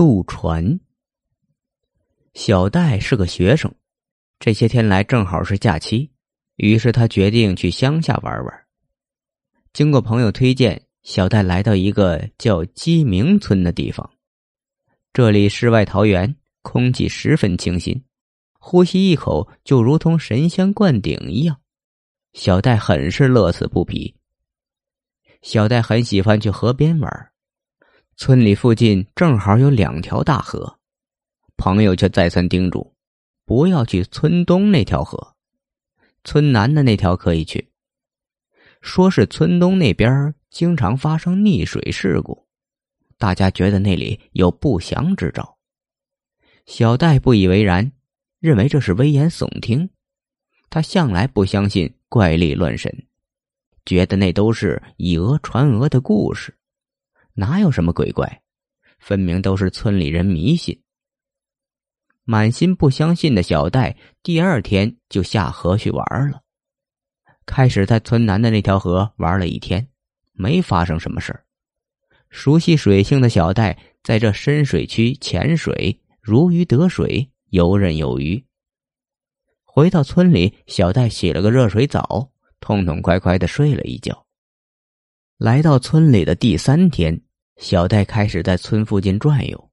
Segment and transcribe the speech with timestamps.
[0.00, 0.80] 渡船。
[2.32, 3.70] 小戴是个学生，
[4.38, 6.10] 这些天来正好是假期，
[6.56, 8.66] 于是他决定去乡下玩玩。
[9.74, 14.10] 经过朋友推荐，小戴来到一个叫鸡鸣村的地方。
[15.12, 18.02] 这里世外桃源，空气十分清新，
[18.58, 21.60] 呼吸一口就如同神仙灌顶一样。
[22.32, 24.16] 小戴很是乐此不疲。
[25.42, 27.30] 小戴很喜欢去河边玩，
[28.22, 30.78] 村里附近正好有两条大河，
[31.56, 32.92] 朋友却再三叮嘱，
[33.46, 35.34] 不要去村东那条河，
[36.22, 37.70] 村南的那条可以去。
[38.82, 42.46] 说是村东那边经常发生溺水事故，
[43.16, 45.56] 大家觉得那里有不祥之兆。
[46.66, 47.90] 小戴不以为然，
[48.38, 49.88] 认为这是危言耸听，
[50.68, 53.06] 他向来不相信怪力乱神。
[53.86, 56.54] 觉得那都是以讹传讹的故事，
[57.34, 58.42] 哪有什么鬼怪？
[58.98, 60.80] 分明都是村里人迷信。
[62.24, 66.42] 满心不相信的小戴，第二天就下河去玩了。
[67.46, 69.88] 开始在村南的那条河玩了一天，
[70.32, 71.44] 没发生什么事。
[72.28, 78.44] 熟悉水性的小戴在这深水区潜水，如鱼得水，游刃有余。
[79.64, 82.30] 回到村里，小戴洗了个热水澡。
[82.60, 84.26] 痛痛快快的睡了一觉。
[85.40, 87.18] 来到村里的第三天，
[87.56, 89.70] 小戴开始在村附近转悠。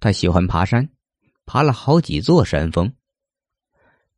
[0.00, 0.88] 他喜欢爬山，
[1.44, 2.90] 爬了好几座山峰。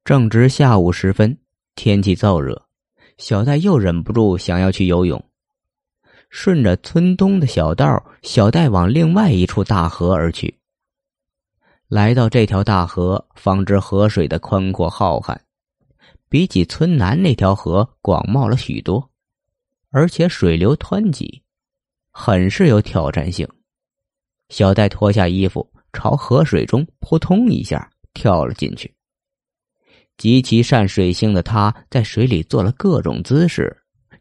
[0.05, 1.37] 正值下午时分，
[1.75, 2.65] 天气燥热，
[3.17, 5.21] 小戴又忍不住想要去游泳。
[6.31, 10.61] 顺着村东的小道，小戴往另外一处大河而去。
[11.89, 15.37] 来到这条大河，方知河水的宽阔浩瀚。
[16.29, 19.11] 比起村南那条河广袤了许多，
[19.91, 21.43] 而且水流湍急，
[22.11, 23.49] 很是有挑战性。
[24.51, 28.93] 小戴脱下衣服，朝河水中扑通一下跳了进去。
[30.17, 33.77] 极其善水性的他，在水里做了各种姿势，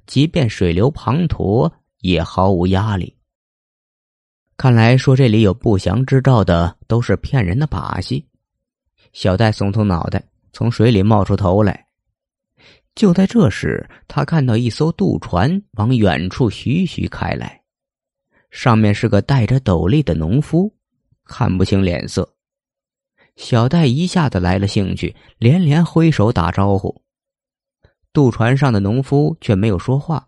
[0.05, 3.15] 即便水流滂沱，也毫无压力。
[4.55, 8.25] 看来说这里有不祥之兆的，都是骗人的把戏。
[9.13, 10.23] 小戴耸耸脑袋，
[10.53, 11.86] 从水里冒出头来。
[12.97, 17.61] 就在这时，他看到一艘渡船往远处徐徐开来，
[18.49, 20.73] 上面是个戴着斗笠的农夫，
[21.23, 22.27] 看不清脸色。
[23.35, 27.03] 小戴一下子来了兴趣，连连挥手打招呼。
[28.11, 30.27] 渡船上的农夫却没有说话，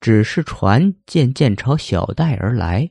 [0.00, 2.90] 只是船渐渐朝小戴而来。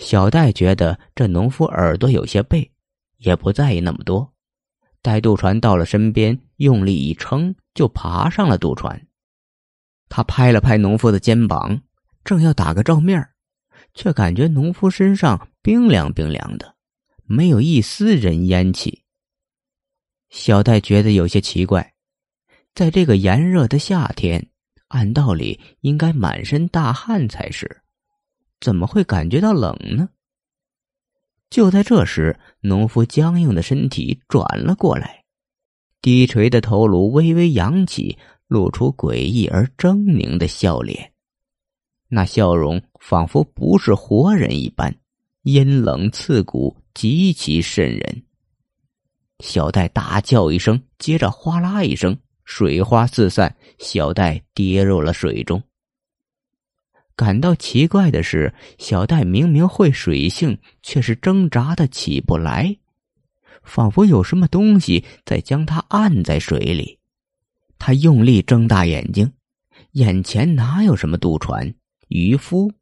[0.00, 2.70] 小戴觉得这农夫耳朵有些背，
[3.16, 4.34] 也不在意那么多。
[5.00, 9.08] 待渡船到了身边，用力一撑，就爬上了渡船。
[10.08, 11.82] 他拍了拍农夫的肩膀，
[12.24, 13.28] 正要打个照面
[13.94, 16.76] 却感觉农夫身上冰凉冰凉的，
[17.24, 19.02] 没有一丝人烟气。
[20.30, 21.94] 小戴觉得有些奇怪，
[22.74, 24.50] 在这个炎热的夏天，
[24.88, 27.82] 按道理应该满身大汗才是，
[28.60, 30.08] 怎么会感觉到冷呢？
[31.50, 35.17] 就在这时，农夫僵硬的身体转了过来，
[36.00, 38.16] 低垂的头颅微微扬起，
[38.46, 41.12] 露出诡异而狰狞的笑脸。
[42.08, 44.94] 那笑容仿佛不是活人一般，
[45.42, 48.22] 阴冷刺骨，极其瘆人。
[49.40, 55.62] 小戴大叫一声，接着哗啦一声，水花四散，小戴跌入了水中。
[57.14, 62.76] 感到奇怪的是，小戴明明会水性，却是挣扎的起不来，
[63.68, 66.98] 仿佛有什么东西在将他按在水里。
[67.78, 69.30] 他用力睁大眼睛，
[69.92, 71.72] 眼前哪有什么渡船、
[72.08, 72.72] 渔夫，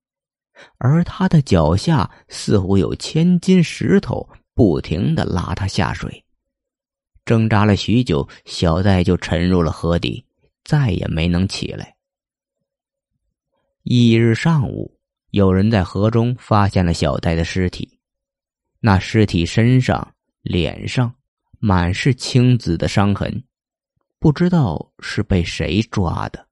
[0.78, 6.24] 而他的脚下似乎有千斤石头不停的拉他下水。
[7.26, 10.24] 挣扎了许久，小戴就沉入了河底，
[10.64, 11.96] 再也没能起来。
[13.82, 14.96] 翌日上午，
[15.30, 17.98] 有人在河中发现了小戴的尸体。
[18.80, 20.14] 那尸体身上、
[20.46, 21.12] 脸上
[21.58, 23.42] 满是青紫的伤痕，
[24.20, 26.45] 不知道是被谁抓的。